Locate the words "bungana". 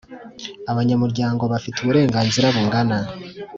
2.55-2.97